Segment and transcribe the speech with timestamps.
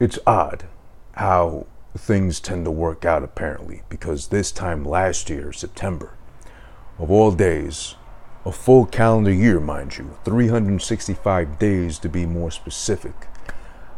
[0.00, 0.64] it's odd
[1.12, 6.16] how things tend to work out apparently because this time last year, September,
[6.98, 7.96] of all days,
[8.44, 13.26] a full calendar year, mind you, 365 days to be more specific.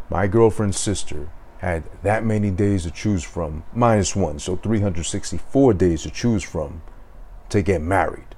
[0.09, 1.29] My girlfriend's sister
[1.59, 6.83] had that many days to choose from, minus one, so 364 days to choose from
[7.51, 8.35] to get married.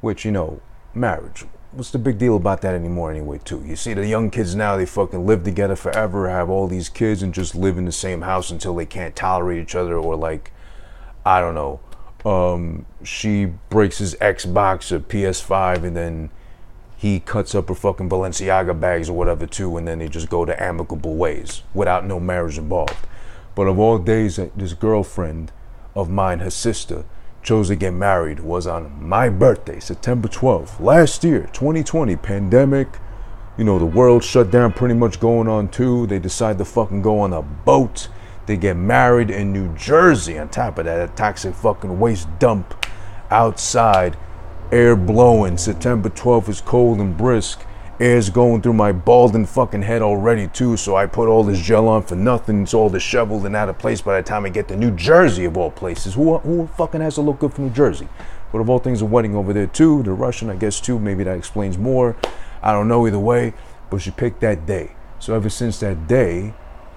[0.00, 0.62] Which, you know,
[0.94, 1.44] marriage,
[1.74, 3.62] what's the big deal about that anymore anyway too?
[3.66, 7.22] You see the young kids now they fucking live together forever have all these kids
[7.22, 10.52] and just live in the same house until they can't tolerate each other or like
[11.26, 11.80] i don't know
[12.24, 16.30] um, she breaks his xbox or ps5 and then
[16.96, 20.46] he cuts up her fucking balenciaga bags or whatever too and then they just go
[20.46, 23.06] to amicable ways without no marriage involved.
[23.54, 25.52] But of all days this girlfriend
[25.94, 27.04] of mine her sister
[27.44, 32.88] chose to get married was on my birthday, September 12th, last year, 2020, pandemic.
[33.58, 36.06] You know, the world shut down pretty much going on too.
[36.06, 38.08] They decide to fucking go on a boat.
[38.46, 42.86] They get married in New Jersey on top of that, a toxic fucking waste dump
[43.30, 44.16] outside,
[44.72, 45.58] air blowing.
[45.58, 47.64] September 12th is cold and brisk
[48.00, 50.76] air's going through my balding fucking head already too.
[50.76, 52.62] So I put all this gel on for nothing.
[52.62, 55.44] It's all disheveled and out of place by the time I get to New Jersey
[55.44, 56.14] of all places.
[56.14, 58.08] Who who fucking has to look good for New Jersey?
[58.52, 60.02] But of all things, a wedding over there too.
[60.02, 60.98] The Russian, I guess too.
[60.98, 62.16] Maybe that explains more.
[62.62, 63.54] I don't know either way.
[63.90, 64.94] But she picked that day.
[65.18, 66.54] So ever since that day,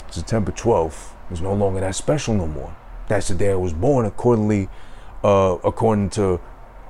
[0.09, 2.75] September 12th, is no longer that special no more.
[3.07, 4.05] That's the day I was born.
[4.05, 4.69] Accordingly,
[5.23, 6.37] uh, according to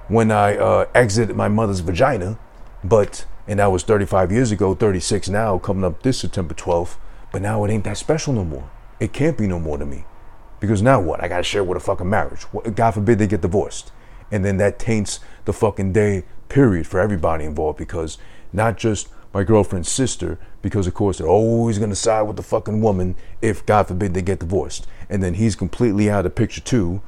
[0.08, 2.38] when I uh, exited my mother's vagina.
[2.84, 6.98] But and that was 35 years ago, 36 now, coming up this September 12th.
[7.32, 8.70] But now it ain't that special no more.
[9.00, 10.06] It can't be no more to me.
[10.60, 11.24] Because now what?
[11.24, 12.46] I gotta share with a fucking marriage.
[12.76, 13.92] God forbid they get divorced.
[14.32, 17.78] And then that taints the fucking day, period, for everybody involved.
[17.78, 18.18] Because
[18.52, 22.82] not just my girlfriend's sister, because of course they're always gonna side with the fucking
[22.82, 24.88] woman if God forbid they get divorced.
[25.10, 27.02] And then he's completely out of the picture too.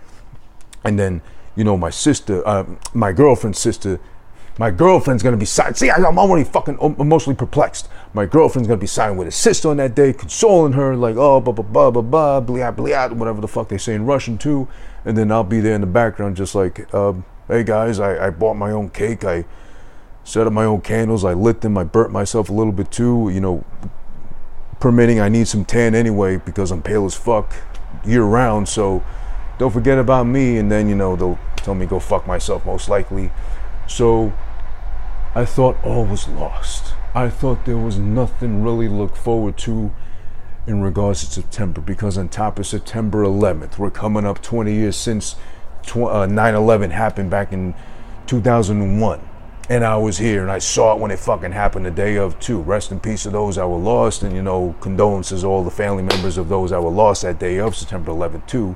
[0.84, 1.22] And then,
[1.56, 4.00] you know, my sister, uh, my girlfriend's sister
[4.60, 5.74] my girlfriend's gonna be siding.
[5.76, 7.88] See, I'm already fucking emotionally perplexed.
[8.14, 11.40] My girlfriend's gonna be siding with his sister on that day, consoling her, like, oh,
[11.40, 14.68] blah, blah, blah, blah, blah, blah, blah, whatever the fuck they say in Russian too.
[15.06, 18.30] And then I'll be there in the background, just like, um, hey guys, I, I
[18.32, 19.24] bought my own cake.
[19.24, 19.46] I
[20.26, 21.24] set up my own candles.
[21.24, 21.78] I lit them.
[21.78, 23.64] I burnt myself a little bit too, you know,
[24.82, 27.54] permitting I need some tan anyway because I'm pale as fuck
[28.04, 28.68] year round.
[28.68, 29.06] So
[29.58, 30.58] don't forget about me.
[30.58, 33.32] And then, you know, they'll tell me go fuck myself most likely.
[33.88, 34.34] So
[35.36, 36.94] I thought all was lost.
[37.14, 39.94] I thought there was nothing really look forward to
[40.66, 44.96] in regards to September because on top of September 11th, we're coming up 20 years
[44.96, 45.36] since
[45.96, 47.76] 9 uh, 11 happened back in
[48.26, 49.30] 2001.
[49.70, 52.40] And I was here and I saw it when it fucking happened the day of
[52.40, 52.60] too.
[52.60, 56.02] Rest in peace to those that were lost and, you know, condolences all the family
[56.02, 58.76] members of those that were lost that day of September 11th too.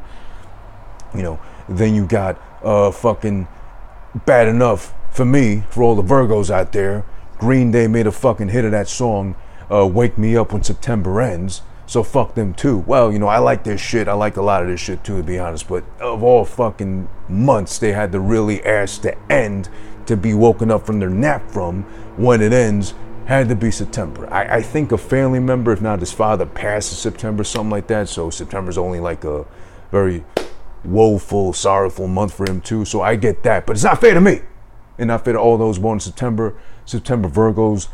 [1.16, 3.47] You know, then you got uh, fucking
[4.25, 7.06] bad enough for me, for all the Virgos out there,
[7.38, 9.35] Green Day made a fucking hit of that song,
[9.72, 11.62] uh, Wake Me Up When September Ends.
[11.85, 12.79] So fuck them too.
[12.79, 14.07] Well, you know, I like their shit.
[14.07, 15.68] I like a lot of this shit too, to be honest.
[15.68, 19.69] But of all fucking months, they had to really ask to end
[20.07, 21.84] to be woken up from their nap from
[22.18, 22.95] when it ends
[23.25, 24.31] had to be September.
[24.34, 27.88] I, I think a family member, if not his father, passed in September, something like
[27.88, 28.09] that.
[28.09, 29.45] So September's only like a
[29.91, 30.25] very
[30.84, 32.84] woeful, sorrowful month for him too.
[32.85, 33.66] So I get that.
[33.66, 34.41] But it's not fair to me
[34.98, 36.56] and I fit all those born in September,
[36.86, 37.88] September Virgos,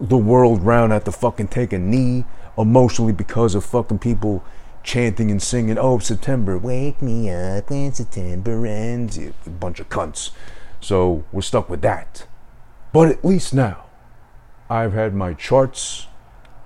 [0.00, 2.24] the world round at the fucking take a knee
[2.58, 4.44] emotionally because of fucking people
[4.82, 9.18] chanting and singing, oh, September, wake me up when September ends.
[9.18, 10.30] A bunch of cunts.
[10.80, 12.26] So we're stuck with that.
[12.92, 13.86] But at least now,
[14.68, 16.08] I've had my charts,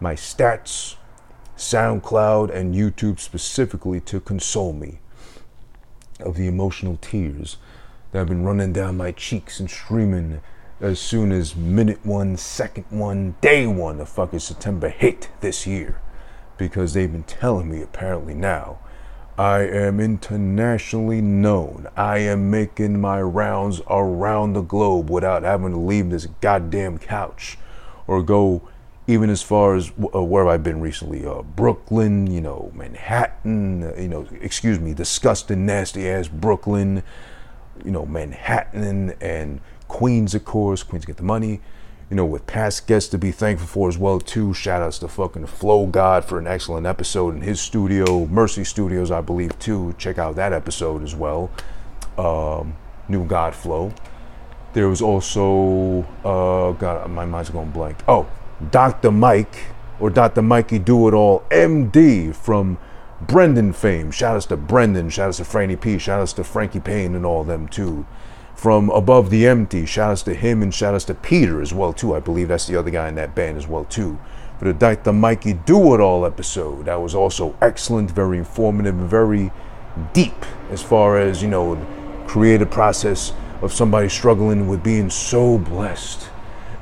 [0.00, 0.96] my stats,
[1.56, 5.00] SoundCloud, and YouTube specifically to console me
[6.20, 7.58] of the emotional tears
[8.16, 10.40] that have been running down my cheeks and streaming
[10.80, 16.00] as soon as minute one, second one, day one of fucking September hit this year.
[16.56, 18.78] Because they've been telling me apparently now
[19.36, 21.88] I am internationally known.
[21.94, 27.58] I am making my rounds around the globe without having to leave this goddamn couch
[28.06, 28.66] or go
[29.06, 31.26] even as far as uh, where I've been recently.
[31.26, 37.02] Uh, Brooklyn, you know, Manhattan, uh, you know, excuse me, disgusting, nasty ass Brooklyn
[37.84, 40.82] you know, Manhattan and Queens, of course.
[40.82, 41.60] Queens get the money.
[42.10, 44.54] You know, with past guests to be thankful for as well too.
[44.54, 49.10] Shout outs to fucking Flow God for an excellent episode in his studio, Mercy Studios,
[49.10, 49.92] I believe too.
[49.98, 51.50] Check out that episode as well.
[52.16, 52.76] Um,
[53.08, 53.92] New God Flow.
[54.72, 57.96] There was also, uh, God, my mind's going blank.
[58.06, 58.28] Oh,
[58.70, 59.10] Dr.
[59.10, 59.64] Mike
[59.98, 60.42] or Dr.
[60.42, 62.78] Mikey Do It All MD from
[63.20, 64.10] Brendan fame.
[64.10, 67.24] Shout outs to Brendan, shout outs to Franny P, shout outs to Frankie Payne and
[67.24, 68.06] all them too.
[68.54, 71.92] From Above the Empty, shout outs to him and shout outs to Peter as well
[71.92, 72.14] too.
[72.14, 74.18] I believe that's the other guy in that band as well too.
[74.58, 75.12] For the Dr.
[75.12, 79.50] Mikey Do It All episode, that was also excellent, very informative, very
[80.12, 81.76] deep as far as, you know,
[82.26, 86.28] creative process of somebody struggling with being so blessed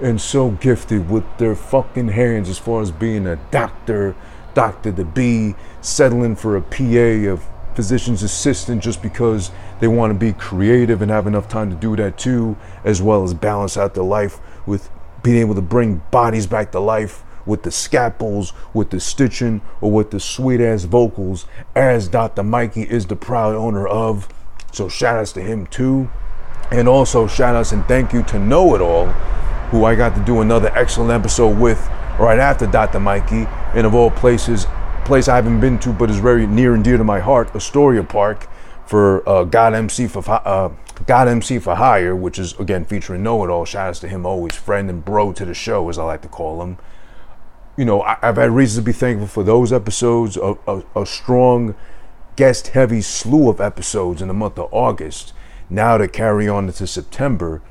[0.00, 4.14] and so gifted with their fucking hands as far as being a doctor,
[4.54, 7.38] doctor to be, settling for a PA, a
[7.74, 11.96] physician's assistant just because they want to be creative and have enough time to do
[11.96, 14.88] that too, as well as balance out their life with
[15.22, 19.90] being able to bring bodies back to life with the scalpels, with the stitching, or
[19.90, 22.42] with the sweet ass vocals, as Dr.
[22.42, 24.28] Mikey is the proud owner of.
[24.72, 26.10] So shout outs to him too.
[26.70, 29.06] And also shout outs and thank you to Know It All,
[29.70, 31.78] who I got to do another excellent episode with
[32.18, 33.00] right after Dr.
[33.00, 33.46] Mikey.
[33.74, 34.66] And of all places,
[35.04, 38.02] place I haven't been to but is very near and dear to my heart, Astoria
[38.02, 38.48] Park
[38.86, 40.70] for uh, God MC for uh,
[41.06, 43.64] God MC for Hire, which is again featuring Know It All.
[43.64, 46.28] Shout outs to him always, friend and bro to the show, as I like to
[46.28, 46.78] call him.
[47.76, 50.36] You know, I, have had reasons to be thankful for those episodes.
[50.36, 51.74] A, a, a strong
[52.36, 55.32] guest heavy slew of episodes in the month of August.
[55.70, 57.62] Now to carry on into September,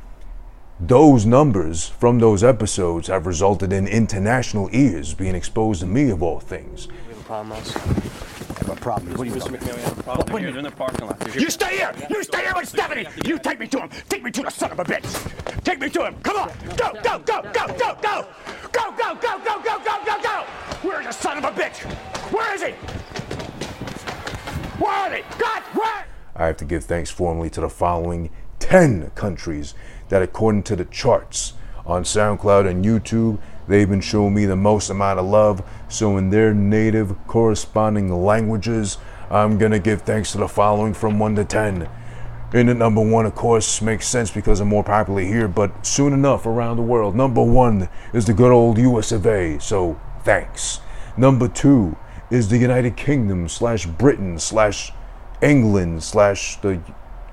[0.79, 6.23] those numbers from those episodes have resulted in international ears being exposed to me of
[6.23, 6.87] all things.
[6.87, 7.73] We have a problem, Mouse.
[7.73, 9.13] have a problem.
[9.13, 9.55] What do you Mr.
[9.55, 10.27] McNeil, we have a problem.
[10.27, 10.51] They're here.
[10.51, 11.19] They're in the parking lot.
[11.19, 11.41] They're here.
[11.43, 11.93] You stay here!
[12.09, 13.05] You stay here with Stephanie!
[13.25, 13.89] You take me to him!
[14.09, 15.63] Take me to the son of a bitch!
[15.63, 16.15] Take me to him!
[16.23, 16.51] Come on!
[16.75, 18.27] Go, go, go, go, go, go!
[18.71, 20.45] Go, go, go, go, go, go, go, go!
[20.81, 21.83] Where's the son of a bitch?
[22.31, 22.71] Where is he?
[24.83, 25.23] Where are they?
[25.37, 26.07] God, where?
[26.35, 29.75] I have to give thanks formally to the following 10 countries
[30.13, 31.53] that, according to the charts
[31.87, 35.63] on SoundCloud and YouTube, they've been showing me the most amount of love.
[35.89, 38.99] So, in their native corresponding languages,
[39.31, 41.89] I'm gonna give thanks to the following from 1 to 10.
[42.53, 46.13] And at number one, of course, makes sense because I'm more popular here, but soon
[46.13, 47.15] enough around the world.
[47.15, 50.79] Number one is the good old US of A, so thanks.
[51.17, 51.97] Number two
[52.29, 54.91] is the United Kingdom slash Britain slash
[55.41, 56.79] England slash the.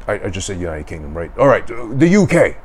[0.09, 1.37] I, I just said United Kingdom, right?
[1.37, 2.57] All right, uh, the UK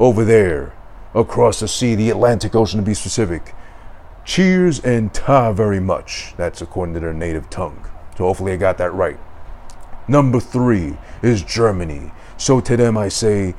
[0.00, 0.72] over there
[1.14, 3.54] across the sea, the Atlantic Ocean to be specific.
[4.24, 6.32] Cheers and ta very much.
[6.38, 7.86] That's according to their native tongue.
[8.16, 9.18] So hopefully I got that right.
[10.08, 12.12] Number three is Germany.
[12.38, 13.54] So to them I say,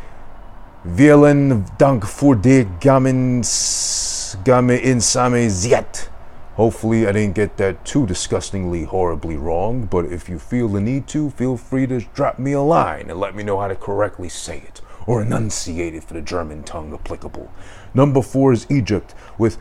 [0.84, 6.10] Vielen Dank für die Gamensame Insame Ziet.
[6.56, 11.08] Hopefully, I didn't get that too disgustingly, horribly wrong, but if you feel the need
[11.10, 14.28] to, feel free to drop me a line and let me know how to correctly
[14.28, 14.82] say it
[15.12, 17.52] or enunciate it for the German tongue applicable.
[17.94, 19.58] Number four is Egypt with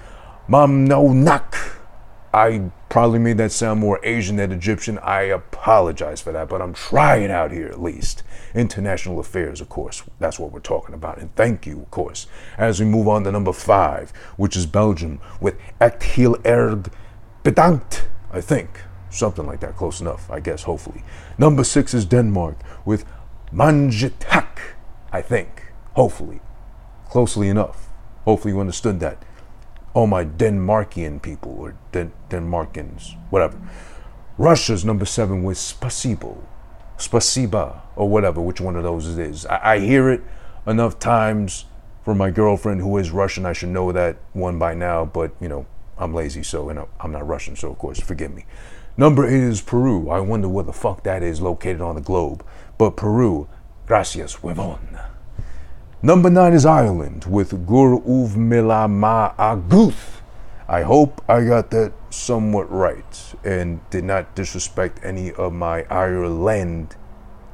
[0.48, 1.78] Mamnonak.
[2.32, 4.98] I probably made that sound more Asian than Egyptian.
[4.98, 8.22] I apologize for that, but I'm trying out here at least.
[8.54, 10.04] International affairs, of course.
[10.20, 11.18] That's what we're talking about.
[11.18, 12.28] And thank you, of course.
[12.56, 16.92] As we move on to number five, which is Belgium with Echt heel erg
[17.42, 18.68] bedankt, I think.
[19.10, 21.02] Something like that, close enough, I guess, hopefully.
[21.38, 23.04] Number six is Denmark with
[23.52, 24.76] Manjetak,
[25.12, 26.40] I think, hopefully.
[27.08, 27.88] Closely enough.
[28.24, 29.22] Hopefully you understood that
[29.94, 33.58] all my Denmarkian people or Den- Denmarkans, whatever.
[34.38, 36.38] Russia's number seven was Spasibo,
[36.96, 39.46] Spasiba, or whatever, which one of those it is.
[39.46, 40.22] I, I hear it
[40.66, 41.66] enough times
[42.04, 43.44] from my girlfriend who is Russian.
[43.44, 45.66] I should know that one by now, but you know,
[45.98, 48.46] I'm lazy, so know, I'm not Russian, so of course, forgive me.
[48.96, 50.10] Number eight is Peru.
[50.10, 52.44] I wonder where the fuck that is located on the globe.
[52.78, 53.48] But Peru,
[53.90, 55.00] gracias, huevon.
[56.00, 60.20] Number nine is Ireland with Gur Uv Milama Aguth.
[60.68, 66.94] I hope I got that somewhat right and did not disrespect any of my Ireland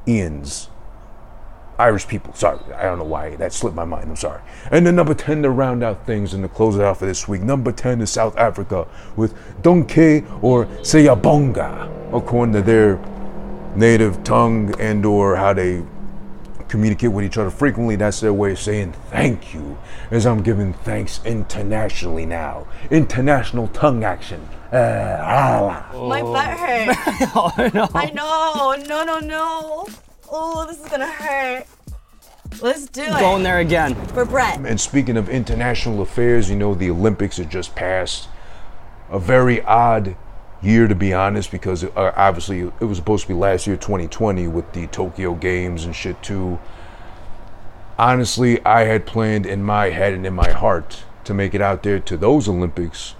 [0.05, 0.67] Ians.
[1.79, 2.59] Irish people, sorry.
[2.71, 4.07] I don't know why that slipped my mind.
[4.07, 4.43] I'm sorry.
[4.69, 7.27] And then number 10 to round out things and to close it out for this
[7.27, 7.41] week.
[7.41, 12.99] Number 10 is South Africa with Donke or Seyabonga, according to their
[13.75, 15.83] native tongue and or how they
[16.67, 17.95] communicate with each other frequently.
[17.95, 19.77] That's their way of saying thank you,
[20.11, 22.67] as I'm giving thanks internationally now.
[22.91, 24.47] International tongue action.
[24.71, 26.97] Uh, My butt hurt.
[27.35, 27.87] oh, no.
[27.93, 28.75] I know.
[28.87, 29.87] No, no, no.
[30.29, 31.65] Oh, this is gonna hurt.
[32.61, 33.11] Let's do it.
[33.19, 33.95] Going there again.
[34.07, 34.59] For Brett.
[34.65, 38.29] And speaking of international affairs, you know, the Olympics had just passed.
[39.09, 40.15] A very odd
[40.61, 44.47] year, to be honest, because uh, obviously it was supposed to be last year, 2020,
[44.47, 46.59] with the Tokyo Games and shit, too.
[47.97, 51.83] Honestly, I had planned in my head and in my heart to make it out
[51.83, 53.15] there to those Olympics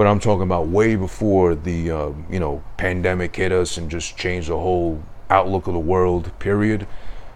[0.00, 4.16] but I'm talking about way before the uh, you know pandemic hit us and just
[4.16, 6.32] changed the whole outlook of the world.
[6.38, 6.86] Period.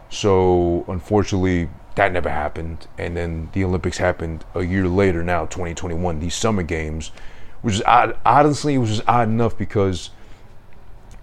[0.09, 2.87] So unfortunately, that never happened.
[2.97, 5.23] And then the Olympics happened a year later.
[5.23, 7.13] Now, 2021, these summer games,
[7.65, 8.19] which is odd.
[8.27, 10.11] Honestly, it was just odd enough because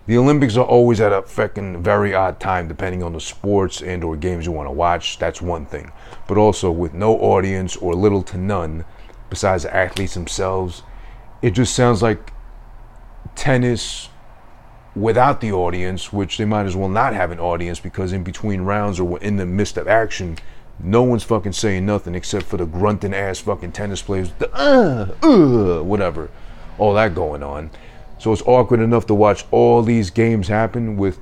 [0.07, 4.03] the Olympics are always at a fucking very odd time, depending on the sports and
[4.03, 5.19] or games you want to watch.
[5.19, 5.91] That's one thing.
[6.27, 8.86] But also with no audience or little to none,
[9.29, 10.81] besides the athletes themselves,
[11.43, 12.33] it just sounds like
[13.36, 14.10] tennis
[14.95, 18.62] without the audience, which they might as well not have an audience because in between
[18.62, 20.39] rounds or in the midst of action,
[20.84, 25.14] no one's fucking saying nothing except for the grunting ass fucking tennis players, the uh,
[25.24, 26.30] uh, whatever,
[26.78, 27.70] all that going on.
[28.18, 31.20] So it's awkward enough to watch all these games happen with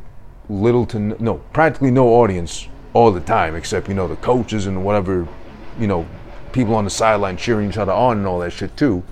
[0.49, 4.65] little to no, no practically no audience all the time, except you know the coaches
[4.65, 5.27] and whatever,
[5.79, 6.07] you know,
[6.51, 9.03] people on the sideline cheering each other on and all that shit too.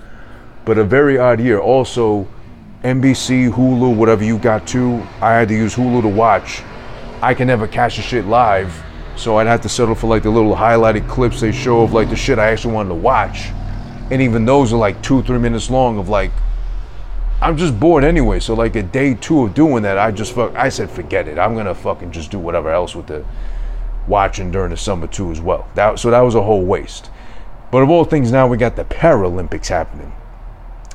[0.66, 1.60] But a very odd year.
[1.60, 2.28] Also,
[2.84, 6.62] NBC, Hulu, whatever you got to, I had to use Hulu to watch.
[7.22, 8.84] I can never catch the shit live,
[9.18, 12.10] so I'd have to settle for like the little highlighted clips they show of like
[12.10, 13.50] the shit I actually wanted to watch.
[14.10, 16.32] And even those are like two, three minutes long of like,
[17.42, 18.40] I'm just bored anyway.
[18.40, 21.38] So like a day two of doing that, I just fuck, I said forget it.
[21.38, 23.26] I'm gonna fucking just do whatever else with the
[24.08, 25.68] watching during the summer too as well.
[25.76, 27.10] That so that was a whole waste.
[27.72, 30.14] But of all things, now we got the Paralympics happening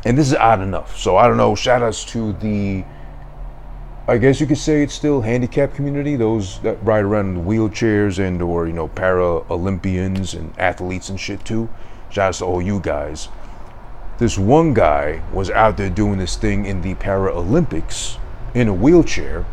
[0.04, 0.98] and this is odd enough.
[0.98, 1.54] So I don't know.
[1.54, 2.84] Shout outs to the,
[4.08, 6.16] I guess you could say it's still handicap community.
[6.16, 11.20] Those that ride around in wheelchairs and or you know para Olympians and athletes and
[11.20, 11.68] shit too.
[12.10, 13.28] Shout outs to all you guys.
[14.18, 18.18] This one guy was out there doing this thing in the Paralympics
[18.54, 19.46] in a wheelchair,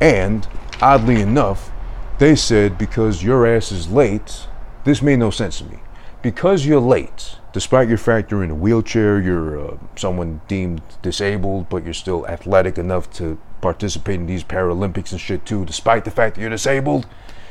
[0.00, 0.46] and
[0.82, 1.70] oddly enough,
[2.18, 4.46] they said because your ass is late.
[4.84, 5.78] This made no sense to me.
[6.20, 11.68] Because you're late despite your fact you're in a wheelchair, you're uh, someone deemed disabled,
[11.68, 16.10] but you're still athletic enough to participate in these Paralympics and shit too, despite the
[16.10, 17.06] fact that you're disabled.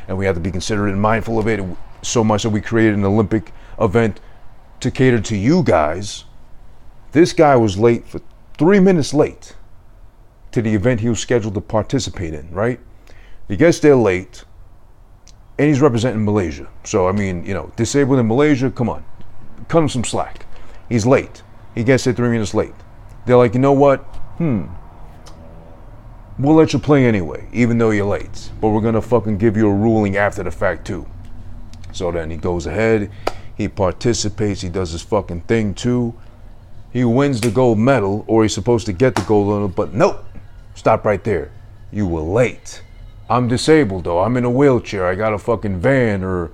[0.08, 1.60] And we have to be considerate and mindful of it
[2.04, 4.20] so much that we created an Olympic event
[4.82, 6.26] to cater to you guys.
[7.12, 8.22] This guy was late for
[8.58, 9.56] three minutes late
[10.52, 12.80] to the event he was scheduled to participate in, right?
[13.48, 14.44] He gets there late
[15.58, 16.68] and he's representing Malaysia.
[16.84, 19.04] So, I mean, you know, disabled in Malaysia, come on
[19.72, 20.46] cut him some slack.
[20.90, 21.44] He's late.
[21.74, 22.74] He gets there three minutes late.
[23.26, 24.00] They're like, you know what?
[24.38, 24.66] Hmm.
[26.42, 28.50] We'll let you play anyway, even though you're late.
[28.60, 31.06] But we're gonna fucking give you a ruling after the fact too.
[31.92, 33.12] So then he goes ahead,
[33.56, 36.16] he participates, he does his fucking thing too.
[36.92, 40.26] He wins the gold medal, or he's supposed to get the gold medal, but nope.
[40.74, 41.52] Stop right there.
[41.92, 42.82] You were late.
[43.30, 44.22] I'm disabled though.
[44.22, 45.06] I'm in a wheelchair.
[45.06, 46.50] I got a fucking van or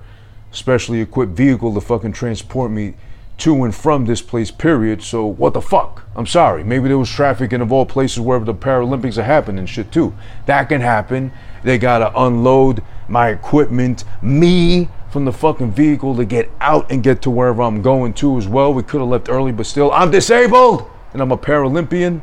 [0.50, 2.92] specially equipped vehicle to fucking transport me
[3.38, 5.02] to and from this place, period.
[5.02, 6.04] So what the fuck?
[6.16, 6.64] I'm sorry.
[6.64, 10.14] Maybe there was traffic in of all places wherever the Paralympics are happening shit too.
[10.46, 11.32] That can happen.
[11.62, 17.22] They gotta unload my equipment, me from the fucking vehicle to get out and get
[17.22, 18.74] to wherever I'm going to as well.
[18.74, 22.20] We could have left early, but still, I'm disabled and I'm a Paralympian.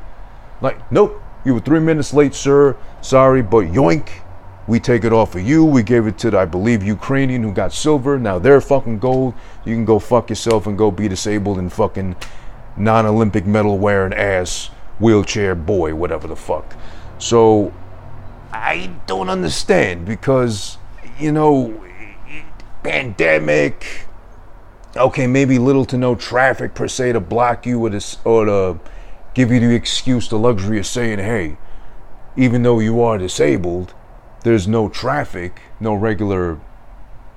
[0.62, 2.78] Like, nope, you were three minutes late, sir.
[3.02, 4.10] Sorry, but yoink.
[4.68, 5.64] We take it off of you.
[5.64, 8.18] We gave it to, the, I believe, Ukrainian who got silver.
[8.18, 9.36] Now they're fucking gold.
[9.64, 12.16] You can go fuck yourself and go be disabled and fucking
[12.78, 16.76] non Olympic medal wearing ass wheelchair boy, whatever the fuck.
[17.20, 17.74] So
[18.52, 20.78] I don't understand because,
[21.20, 21.86] you know,
[22.84, 24.08] pandemic,
[24.96, 28.80] okay, maybe little to no traffic per se to block you or to, or to
[29.34, 31.58] give you the excuse, the luxury of saying, hey,
[32.38, 33.94] even though you are disabled,
[34.46, 36.60] there's no traffic, no regular,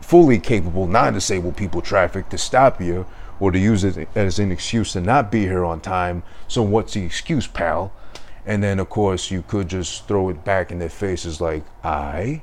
[0.03, 3.07] fully capable, non disabled people traffic to stop you
[3.41, 6.23] or to use it as an excuse to not be here on time.
[6.49, 7.95] So, what's the excuse, pal?
[8.45, 12.43] And then, of course, you could just throw it back in their faces like, I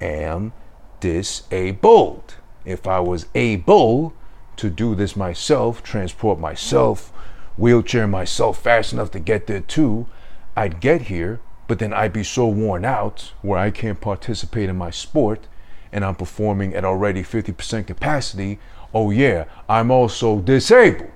[0.00, 0.54] am
[0.98, 2.34] disabled.
[2.64, 4.12] If I was able
[4.56, 7.12] to do this myself, transport myself,
[7.56, 10.08] wheelchair myself fast enough to get there too,
[10.56, 11.38] I'd get here
[11.70, 15.46] but then I'd be so worn out where I can't participate in my sport
[15.92, 18.58] and I'm performing at already 50% capacity.
[18.92, 21.12] Oh, yeah, I'm also disabled.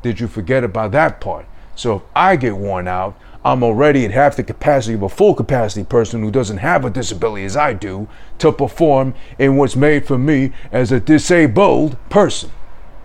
[0.00, 1.44] Did you forget about that part?
[1.76, 5.34] So if I get worn out, I'm already at half the capacity of a full
[5.34, 8.08] capacity person who doesn't have a disability as I do
[8.38, 12.50] to perform in what's made for me as a disabled person.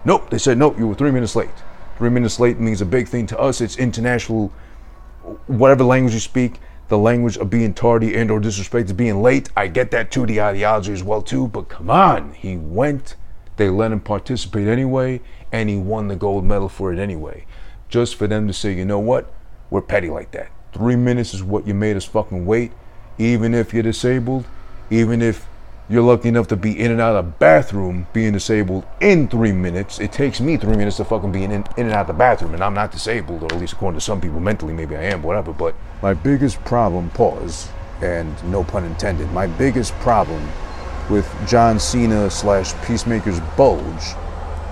[0.06, 1.50] Nope, they said, nope, you were three minutes late.
[1.98, 3.60] Three minutes late means a big thing to us.
[3.60, 4.54] It's international,
[5.48, 9.50] whatever language you speak the language of being tardy and or disrespect is being late.
[9.58, 13.16] I get that too, the ideology as well too, but come on, he went,
[13.58, 17.46] they let him participate anyway, and he won the gold medal for it anyway.
[17.90, 19.32] just for them to say, you know what?
[19.70, 20.52] We're petty like that.
[20.74, 22.72] Three minutes is what you made us fucking wait.
[23.18, 24.46] Even if you're disabled,
[24.90, 25.48] even if
[25.90, 29.54] you're lucky enough to be in and out of the bathroom being disabled in three
[29.54, 32.14] minutes, it takes me three minutes to fucking be in, in and out of the
[32.14, 35.04] bathroom, and I'm not disabled, or at least according to some people, mentally maybe I
[35.04, 35.54] am, whatever.
[35.54, 37.70] But my biggest problem, pause,
[38.02, 40.46] and no pun intended, my biggest problem
[41.10, 44.04] with John Cena slash Peacemaker's bulge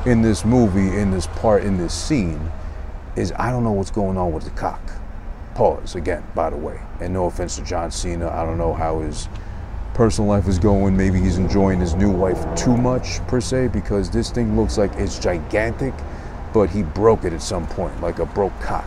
[0.05, 2.51] in this movie, in this part, in this scene,
[3.15, 4.81] is I don't know what's going on with the cock.
[5.55, 6.81] Pause again, by the way.
[6.99, 9.29] And no offense to John Cena, I don't know how his
[9.95, 10.95] personal life is going.
[10.95, 14.93] Maybe he's enjoying his new wife too much, per se, because this thing looks like
[14.95, 15.93] it's gigantic,
[16.53, 18.85] but he broke it at some point, like a broke cock.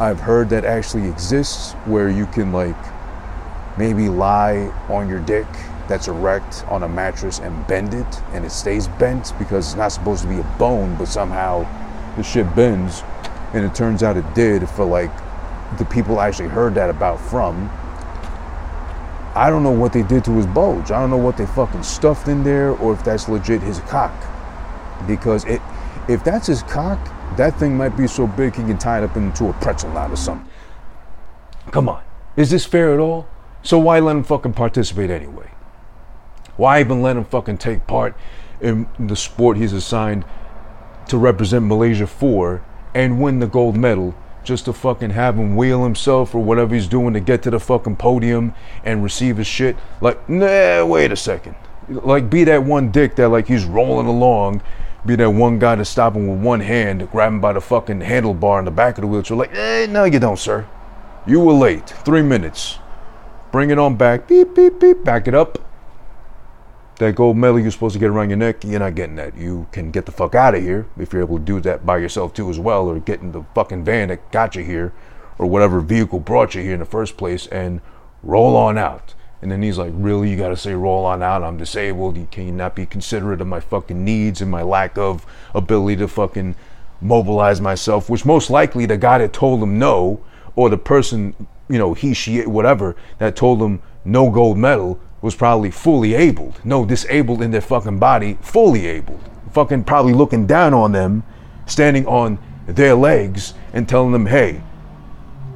[0.00, 2.76] I've heard that actually exists where you can, like,
[3.78, 5.46] maybe lie on your dick
[5.88, 9.88] that's erect on a mattress and bend it, and it stays bent because it's not
[9.88, 11.66] supposed to be a bone, but somehow
[12.16, 13.02] the shit bends.
[13.52, 15.10] And it turns out it did for like
[15.78, 17.70] the people I actually heard that about from.
[19.40, 20.90] I don't know what they did to his bulge.
[20.90, 24.12] I don't know what they fucking stuffed in there or if that's legit his cock.
[25.06, 25.62] Because it,
[26.10, 26.98] if that's his cock,
[27.38, 30.10] that thing might be so big he can tie it up into a pretzel knot
[30.10, 30.46] or something.
[31.70, 32.02] Come on.
[32.36, 33.26] Is this fair at all?
[33.62, 35.50] So why let him fucking participate anyway?
[36.58, 38.14] Why even let him fucking take part
[38.60, 40.26] in the sport he's assigned
[41.08, 42.62] to represent Malaysia for
[42.94, 46.86] and win the gold medal just to fucking have him wheel himself or whatever he's
[46.86, 48.54] doing to get to the fucking podium
[48.84, 49.76] and receive his shit?
[50.00, 51.54] Like, nah, wait a second.
[51.88, 54.62] Like, be that one dick that, like, he's rolling along.
[55.06, 58.00] Be that one guy to stop him with one hand, grab him by the fucking
[58.00, 59.36] handlebar in the back of the wheelchair.
[59.36, 60.66] Like, eh, no, you don't, sir.
[61.26, 61.88] You were late.
[61.88, 62.78] Three minutes.
[63.50, 64.28] Bring it on back.
[64.28, 65.04] Beep, beep, beep.
[65.04, 65.58] Back it up
[67.00, 69.34] that gold medal you're supposed to get around your neck, you're not getting that.
[69.34, 71.96] You can get the fuck out of here if you're able to do that by
[71.96, 74.92] yourself too as well, or get in the fucking van that got you here,
[75.38, 77.80] or whatever vehicle brought you here in the first place, and
[78.22, 79.14] roll on out.
[79.40, 81.42] And then he's like, really, you gotta say roll on out.
[81.42, 82.18] I'm disabled.
[82.18, 85.96] You can you not be considerate of my fucking needs and my lack of ability
[85.96, 86.54] to fucking
[87.00, 90.22] mobilize myself, which most likely the guy that told him no,
[90.54, 91.34] or the person,
[91.70, 96.60] you know, he, she, whatever, that told him no gold medal was probably fully abled.
[96.64, 99.20] No, disabled in their fucking body, fully abled.
[99.52, 101.24] Fucking probably looking down on them,
[101.66, 104.62] standing on their legs and telling them, hey,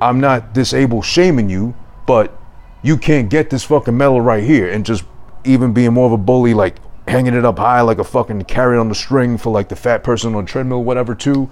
[0.00, 1.74] I'm not disabled shaming you,
[2.07, 2.38] but
[2.83, 4.70] you can't get this fucking medal right here.
[4.70, 5.05] And just
[5.44, 8.79] even being more of a bully, like hanging it up high like a fucking carrot
[8.79, 11.50] on the string for like the fat person on treadmill, whatever, too.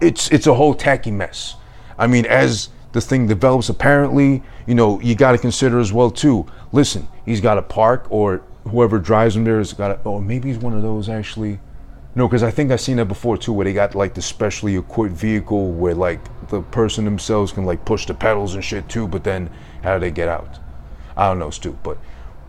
[0.00, 1.56] It's it's a whole tacky mess.
[1.98, 6.10] I mean, as this thing develops apparently you know you got to consider as well
[6.10, 6.46] too.
[6.72, 10.48] Listen he's got to park or whoever drives him there has got to oh maybe
[10.48, 11.60] he's one of those actually.
[12.16, 14.76] No because i think i've seen that before too where they got like the specially
[14.76, 19.06] equipped vehicle where like the person themselves can like push the pedals and shit too
[19.06, 19.48] but then
[19.84, 20.58] how do they get out?
[21.16, 21.98] I don't know stu but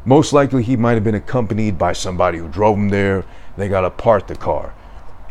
[0.03, 3.23] most likely he might have been accompanied by somebody who drove him there.
[3.55, 4.73] They got to park the car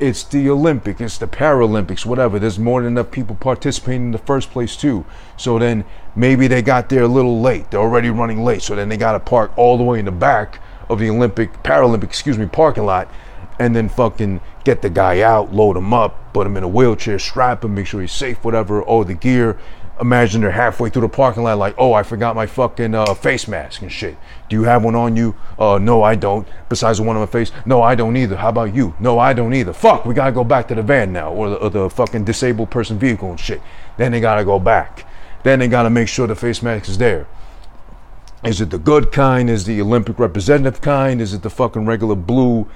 [0.01, 2.39] it's the Olympic, it's the Paralympics, whatever.
[2.39, 5.05] There's more than enough people participating in the first place too.
[5.37, 5.85] So then
[6.17, 7.71] maybe they got there a little late.
[7.71, 8.63] They're already running late.
[8.63, 11.63] So then they got to park all the way in the back of the Olympic,
[11.63, 13.09] Paralympic, excuse me, parking lot,
[13.59, 17.19] and then fucking get the guy out, load him up, put him in a wheelchair,
[17.19, 18.83] strap him, make sure he's safe, whatever.
[18.83, 19.59] all the gear,
[20.01, 23.47] imagine they're halfway through the parking lot, like, oh, I forgot my fucking uh, face
[23.47, 24.17] mask and shit.
[24.49, 25.35] Do you have one on you?
[25.59, 26.47] Uh, no, I don't.
[26.69, 27.53] Besides the one on my face?
[27.67, 28.37] No, I don't either.
[28.37, 28.95] How about you?
[28.99, 29.73] No, I don't either.
[29.73, 32.71] Fuck, we gotta go back to the van now, or the, or the fucking disabled
[32.71, 33.61] person vehicle and shit.
[33.97, 35.07] Then they gotta go back.
[35.43, 37.27] Then they gotta make sure the face mask is there.
[38.43, 39.51] Is it the good kind?
[39.51, 41.21] Is the Olympic representative kind?
[41.21, 42.69] Is it the fucking regular blue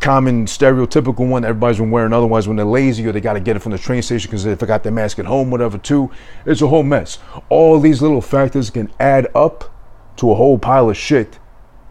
[0.00, 2.12] common stereotypical one everybody's been wearing.
[2.12, 4.44] Otherwise when they're lazy or they got to get it from the train station because
[4.44, 6.10] they forgot their mask at home whatever too
[6.46, 7.18] it's a whole mess.
[7.48, 9.72] All these little factors can add up
[10.16, 11.38] to a whole pile of shit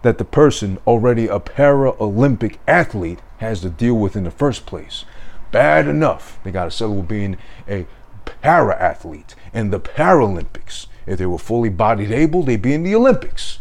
[0.02, 5.04] that the person already a para-olympic athlete has to deal with in the first place.
[5.52, 6.39] Bad enough.
[6.43, 7.86] They got to settle with being a
[8.41, 9.36] para-athlete.
[9.54, 13.60] In the paralympics if they were fully bodied able they'd be in the olympics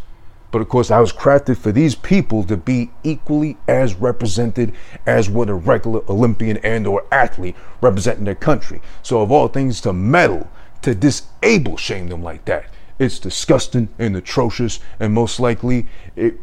[0.50, 4.72] but of course, I was crafted for these people to be equally as represented
[5.06, 8.80] as would a regular Olympian and or athlete representing their country.
[9.02, 10.50] So of all things to meddle,
[10.82, 12.66] to disable shame them like that,
[12.98, 16.38] it's disgusting and atrocious, and most likely it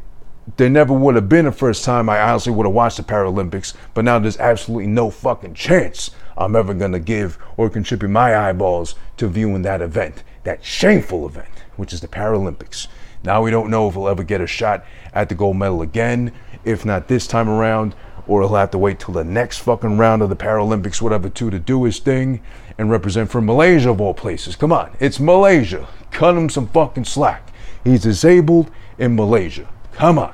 [0.57, 3.73] there never would have been a first time I honestly would have watched the Paralympics,
[3.95, 8.93] but now there's absolutely no fucking chance I'm ever gonna give or contribute my eyeballs
[9.17, 12.87] to viewing that event, that shameful event, which is the Paralympics.
[13.25, 16.31] Now we don't know if we'll ever get a shot at the gold medal again.
[16.63, 17.95] If not this time around,
[18.27, 21.49] or he'll have to wait till the next fucking round of the Paralympics, whatever, too,
[21.49, 22.41] to do his thing
[22.77, 24.55] and represent for Malaysia of all places.
[24.55, 25.87] Come on, it's Malaysia.
[26.11, 27.51] Cut him some fucking slack.
[27.83, 29.67] He's disabled in Malaysia.
[29.93, 30.33] Come on.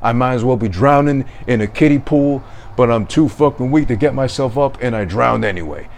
[0.00, 2.42] I might as well be drowning in a kiddie pool,
[2.76, 5.88] but I'm too fucking weak to get myself up and I drowned anyway.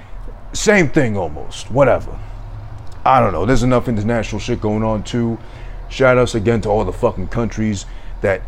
[0.52, 1.70] Same thing almost.
[1.70, 2.18] Whatever.
[3.04, 3.46] I don't know.
[3.46, 5.38] There's enough international shit going on too.
[5.90, 7.84] Shout outs again to all the fucking countries
[8.20, 8.42] that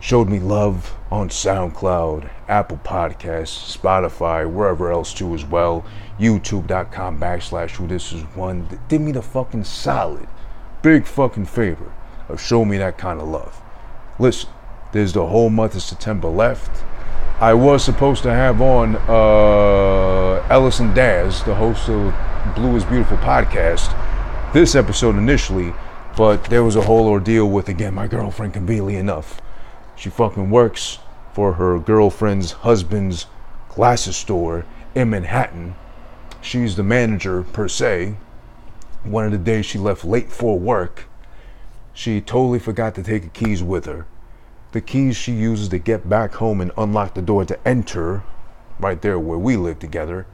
[0.00, 5.84] showed me love on SoundCloud, Apple Podcasts, Spotify, wherever else too as well.
[6.18, 8.80] YouTube.com backslash who diss is one.
[8.88, 10.26] Did me the fucking solid,
[10.80, 11.92] big fucking favor
[12.30, 13.60] of showing me that kind of love.
[14.18, 14.48] Listen,
[14.92, 16.82] there's the whole month of September left.
[17.38, 22.14] I was supposed to have on uh, Ellison Daz, the host of
[22.54, 23.92] Blue is Beautiful podcast,
[24.54, 25.74] this episode initially,
[26.16, 29.40] but there was a whole ordeal with, again, my girlfriend, conveniently enough.
[29.96, 30.98] She fucking works
[31.32, 33.26] for her girlfriend's husband's
[33.68, 35.74] glasses store in Manhattan.
[36.40, 38.16] She's the manager, per se.
[39.04, 41.04] One of the days she left late for work,
[41.92, 44.06] she totally forgot to take the keys with her
[44.76, 48.22] the keys she uses to get back home and unlock the door to enter,
[48.78, 50.26] right there where we live together,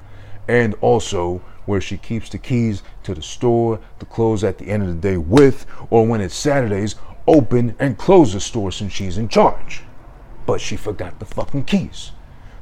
[0.48, 4.82] and also where she keeps the keys to the store to close at the end
[4.82, 6.96] of the day with, or when it's Saturdays,
[7.26, 9.82] open and close the store since she's in charge.
[10.46, 12.12] But she forgot the fucking keys.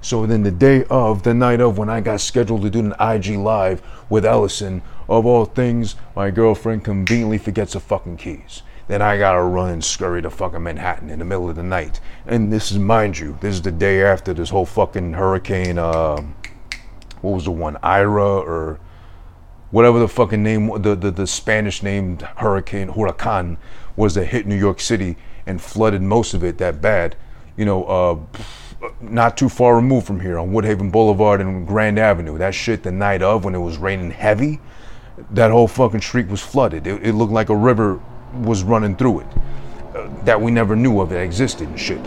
[0.03, 2.95] So then the day of, the night of, when I got scheduled to do an
[3.01, 8.63] IG live with Ellison, of all things, my girlfriend conveniently forgets the fucking keys.
[8.89, 12.01] Then I gotta run and scurry to fucking Manhattan in the middle of the night.
[12.27, 16.23] And this is, mind you, this is the day after this whole fucking hurricane, uh,
[17.21, 18.81] what was the one, Ira or
[19.71, 23.57] whatever the fucking name, the, the, the Spanish named hurricane, Huracan,
[23.97, 27.17] was that hit New York City and flooded most of it that bad.
[27.57, 28.19] You know, uh,
[29.01, 32.39] not too far removed from here on Woodhaven Boulevard and Grand Avenue.
[32.39, 34.61] That shit the night of when it was raining heavy,
[35.31, 36.87] that whole fucking street was flooded.
[36.87, 38.01] It, it looked like a river
[38.35, 39.27] was running through it
[39.95, 42.01] uh, that we never knew of it existed and shit.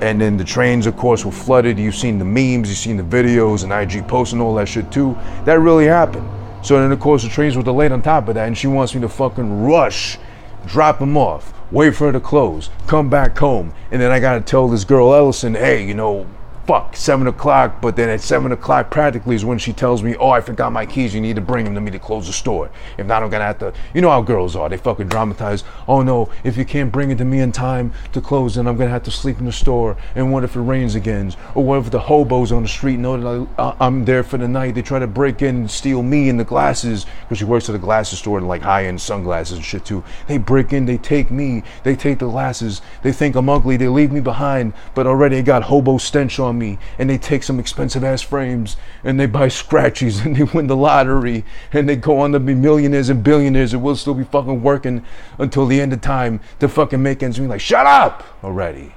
[0.00, 1.78] And then the trains, of course, were flooded.
[1.78, 4.90] You've seen the memes, you've seen the videos and IG posts and all that shit
[4.90, 5.18] too.
[5.44, 6.28] That really happened.
[6.62, 8.94] So then, of course, the trains were delayed on top of that, and she wants
[8.94, 10.18] me to fucking rush,
[10.66, 14.40] drop him off, wait for her to close, come back home, and then I gotta
[14.40, 16.26] tell this girl Ellison, hey, you know,
[16.66, 20.30] fuck, seven o'clock, but then at seven o'clock practically is when she tells me, oh,
[20.30, 22.70] I forgot my keys, you need to bring them to me to close the store.
[22.96, 26.02] If not, I'm gonna have to, you know how girls are, they fucking dramatize, oh
[26.02, 28.90] no, if you can't bring it to me in time to close, then I'm gonna
[28.90, 31.34] have to sleep in the store, and what if it rains again?
[31.54, 34.48] Or what if the hobos on the street know that I, I'm there for the
[34.48, 37.68] night, they try to break in and steal me and the glasses, because she works
[37.68, 40.04] at a glasses store and like high-end sunglasses and shit too.
[40.28, 43.88] They break in, they take me, they take the glasses, they think I'm ugly, they
[43.88, 47.42] leave me behind, but already I got hobo stench on me me and they take
[47.42, 51.96] some expensive ass frames and they buy scratchies and they win the lottery and they
[51.96, 55.04] go on to be millionaires and billionaires and we'll still be fucking working
[55.38, 57.48] until the end of time to fucking make ends meet.
[57.48, 58.94] Like, shut up already.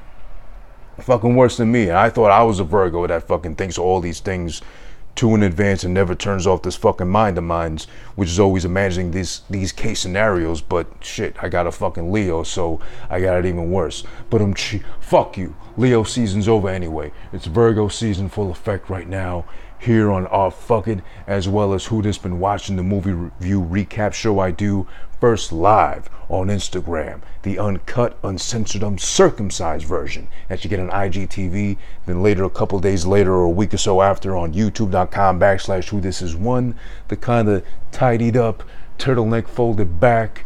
[1.00, 1.90] Fucking worse than me.
[1.90, 4.62] And I thought I was a Virgo that fucking thinks all these things
[5.16, 7.80] two in advance and never turns off this fucking mind of mine,
[8.16, 10.62] which is always imagining these these case scenarios.
[10.62, 14.04] But shit, I got a fucking Leo, so I got it even worse.
[14.30, 15.56] But I'm um, fuck you.
[15.76, 17.12] Leo season's over anyway.
[17.32, 19.46] It's Virgo season full effect right now
[19.84, 24.40] here on AhhFuGGiT as well as Who Diss been watching the movie review recap show
[24.40, 24.88] I do
[25.20, 31.78] first live on Instagram, the uncut, uncensored, uncircumcised version that you get on IGTV.
[32.06, 35.90] Then later, a couple days later or a week or so after, on YouTube.com backslash
[35.90, 36.76] who diss is one,
[37.10, 38.64] the kind of tidied up,
[38.98, 40.46] turtleneck folded back,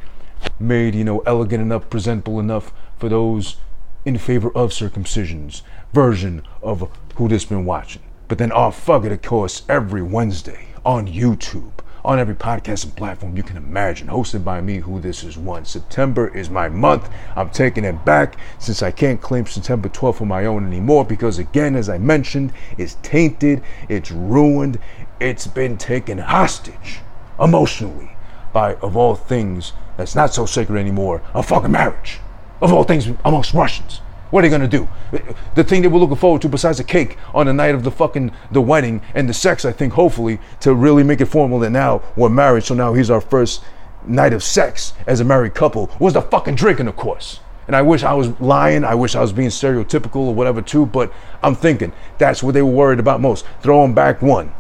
[0.60, 3.58] made you know elegant enough, presentable enough for those
[4.04, 5.62] in favor of circumcisions
[5.94, 8.02] version of Who Diss been watching.
[8.28, 11.72] But then, oh, fuck it, of course, every Wednesday on YouTube,
[12.04, 15.64] on every podcasting platform you can imagine, hosted by me, who diss is one.
[15.64, 17.10] September is my month.
[17.38, 21.40] I'm taking it back since I can't claim September 12th for my own anymore because,
[21.40, 24.78] again, as I mentioned, it's tainted, it's ruined,
[25.22, 27.00] it's been taken hostage
[27.40, 28.12] emotionally
[28.52, 32.20] by, of all things, that's not so sacred anymore, a fucking marriage.
[32.62, 34.02] Of all things, amongst Russians.
[34.30, 34.88] What are they gonna do?
[35.56, 37.92] The thing they were looking forward to, besides the cake on the night of the
[37.92, 41.70] fucking the wedding and the sex, I think, hopefully, to really make it formal that
[41.70, 42.64] now we're married.
[42.64, 43.64] So now he's our first
[44.06, 45.90] night of sex as a married couple.
[46.00, 47.40] Was the fucking drinking, of course.
[47.68, 48.84] And I wish I was lying.
[48.86, 50.86] I wish I was being stereotypical or whatever too.
[50.86, 51.12] But
[51.44, 53.46] I'm thinking that's what they were worried about most.
[53.62, 54.54] Throwing back one,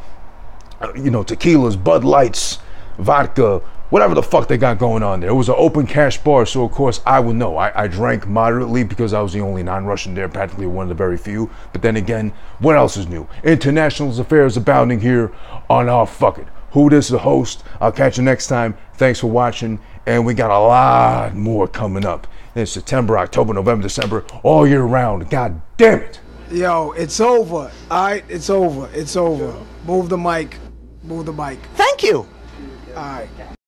[0.81, 2.59] uh, you know, tequilas, Bud Lights,
[2.99, 5.29] vodka, whatever the fuck they got going on there.
[5.29, 7.57] It was an open cash bar, so of course I would know.
[7.57, 10.95] I, I drank moderately because I was the only non-Russian there, practically one of the
[10.95, 11.49] very few.
[11.73, 13.27] But then again, what else is new?
[13.43, 15.31] International affairs abounding here
[15.69, 16.47] on AhhFuGGiT.
[16.71, 17.63] Who this is the host?
[17.79, 18.77] I'll catch you next time.
[18.95, 23.83] Thanks for watching, and we got a lot more coming up in September, October, November,
[23.83, 25.29] December, all year round.
[25.29, 26.19] God damn it.
[26.51, 27.71] Yo, it's over.
[27.91, 28.89] All right, it's over.
[28.93, 29.53] It's over.
[29.85, 30.57] Move the mic.
[31.03, 31.59] Move the mic.
[31.75, 32.27] Thank you.
[32.95, 33.56] All right.